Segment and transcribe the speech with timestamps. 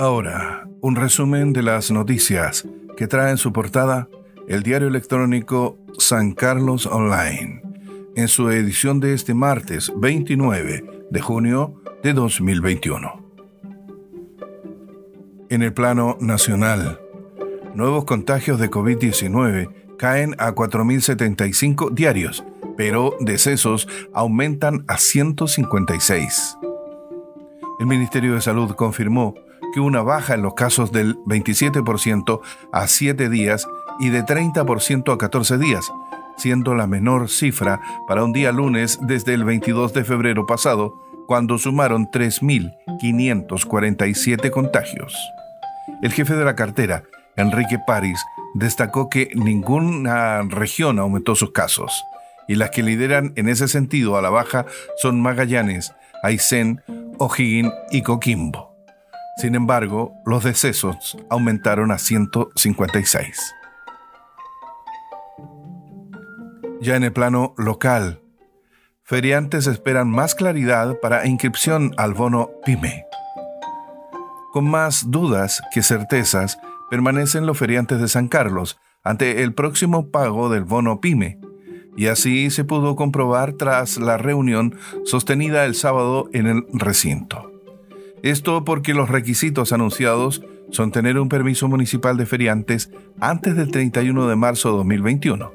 [0.00, 2.66] Ahora, un resumen de las noticias
[2.96, 4.08] que trae en su portada
[4.48, 7.60] el diario electrónico San Carlos Online,
[8.16, 13.30] en su edición de este martes 29 de junio de 2021.
[15.50, 16.98] En el plano nacional,
[17.74, 22.42] nuevos contagios de COVID-19 caen a 4.075 diarios,
[22.74, 26.56] pero decesos aumentan a 156.
[27.80, 29.34] El Ministerio de Salud confirmó
[29.72, 32.40] que una baja en los casos del 27%
[32.72, 33.66] a 7 días
[33.98, 35.92] y de 30% a 14 días,
[36.36, 40.94] siendo la menor cifra para un día lunes desde el 22 de febrero pasado,
[41.26, 45.14] cuando sumaron 3.547 contagios.
[46.02, 47.04] El jefe de la cartera,
[47.36, 48.20] Enrique París,
[48.54, 52.04] destacó que ninguna región aumentó sus casos,
[52.48, 54.66] y las que lideran en ese sentido a la baja
[54.96, 56.80] son Magallanes, Aysén,
[57.18, 58.69] O'Higgins y Coquimbo.
[59.36, 63.54] Sin embargo, los decesos aumentaron a 156.
[66.80, 68.22] Ya en el plano local,
[69.02, 73.04] feriantes esperan más claridad para inscripción al bono PYME.
[74.52, 76.58] Con más dudas que certezas,
[76.90, 81.38] permanecen los feriantes de San Carlos ante el próximo pago del bono PYME,
[81.96, 87.49] y así se pudo comprobar tras la reunión sostenida el sábado en el recinto.
[88.22, 94.28] Esto porque los requisitos anunciados son tener un permiso municipal de feriantes antes del 31
[94.28, 95.52] de marzo de 2021,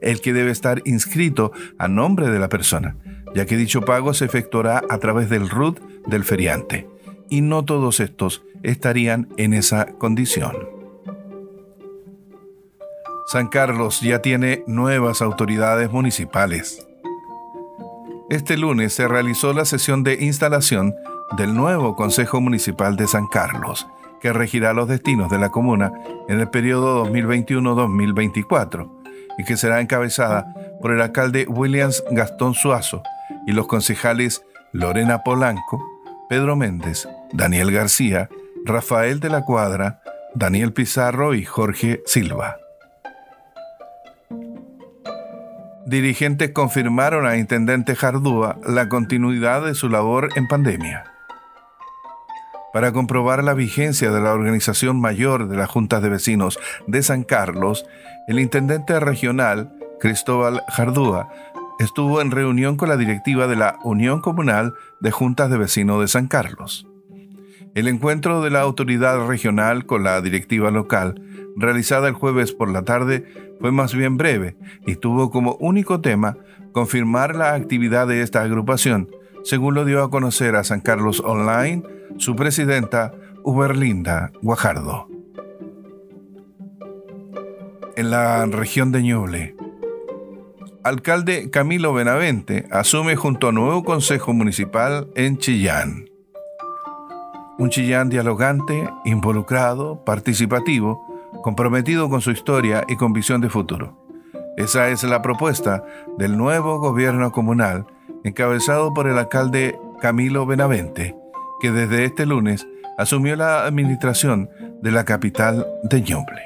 [0.00, 2.96] el que debe estar inscrito a nombre de la persona,
[3.34, 6.88] ya que dicho pago se efectuará a través del RUT del feriante,
[7.28, 10.56] y no todos estos estarían en esa condición.
[13.26, 16.86] San Carlos ya tiene nuevas autoridades municipales.
[18.30, 20.94] Este lunes se realizó la sesión de instalación
[21.36, 23.86] del nuevo Consejo Municipal de San Carlos,
[24.20, 25.92] que regirá los destinos de la comuna
[26.28, 28.90] en el periodo 2021-2024
[29.38, 33.02] y que será encabezada por el alcalde Williams Gastón Suazo
[33.46, 34.42] y los concejales
[34.72, 35.84] Lorena Polanco,
[36.28, 38.28] Pedro Méndez, Daniel García,
[38.64, 40.00] Rafael de la Cuadra,
[40.34, 42.56] Daniel Pizarro y Jorge Silva.
[45.86, 51.17] Dirigentes confirmaron a Intendente Jardúa la continuidad de su labor en pandemia
[52.72, 57.22] para comprobar la vigencia de la organización mayor de las juntas de vecinos de San
[57.22, 57.86] Carlos,
[58.26, 61.28] el intendente regional, Cristóbal Jardúa,
[61.78, 66.08] estuvo en reunión con la directiva de la Unión Comunal de Juntas de Vecinos de
[66.08, 66.86] San Carlos.
[67.74, 71.22] El encuentro de la autoridad regional con la directiva local,
[71.56, 73.24] realizada el jueves por la tarde,
[73.60, 74.56] fue más bien breve
[74.86, 76.36] y tuvo como único tema
[76.72, 79.10] confirmar la actividad de esta agrupación,
[79.44, 81.82] según lo dio a conocer a San Carlos Online
[82.16, 83.12] su presidenta
[83.44, 85.08] Uberlinda Guajardo.
[87.96, 89.56] En la región de Ñuble,
[90.84, 96.08] alcalde Camilo Benavente asume junto a nuevo consejo municipal en Chillán.
[97.58, 101.04] Un Chillán dialogante, involucrado, participativo,
[101.42, 103.98] comprometido con su historia y con visión de futuro.
[104.56, 105.84] Esa es la propuesta
[106.16, 107.86] del nuevo gobierno comunal
[108.24, 111.16] encabezado por el alcalde Camilo Benavente,
[111.60, 114.50] que desde este lunes asumió la administración
[114.82, 116.42] de la capital de Ñuble.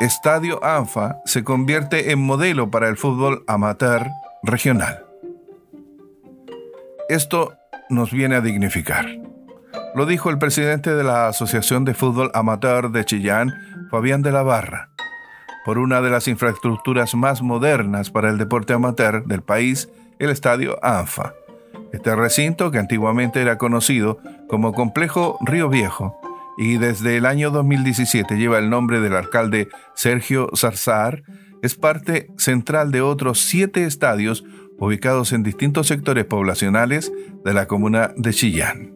[0.00, 4.10] Estadio ANFA se convierte en modelo para el fútbol amateur
[4.42, 5.04] regional.
[7.08, 7.54] Esto
[7.88, 9.06] nos viene a dignificar.
[9.94, 13.52] Lo dijo el presidente de la Asociación de Fútbol Amateur de Chillán,
[13.90, 14.88] Fabián de la Barra,
[15.64, 20.78] por una de las infraestructuras más modernas para el deporte amateur del país, el estadio
[20.82, 21.34] ANFA.
[21.92, 26.18] Este recinto, que antiguamente era conocido como Complejo Río Viejo,
[26.56, 31.22] y desde el año 2017 lleva el nombre del alcalde Sergio Zarzar,
[31.62, 34.44] es parte central de otros siete estadios
[34.78, 37.12] ubicados en distintos sectores poblacionales
[37.44, 38.92] de la comuna de Chillán.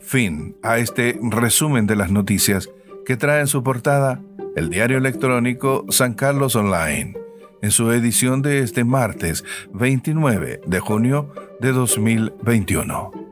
[0.00, 2.70] Fin a este resumen de las noticias
[3.04, 4.22] que trae en su portada
[4.56, 7.14] el diario electrónico San Carlos Online,
[7.62, 13.27] en su edición de este martes 29 de junio de 2021.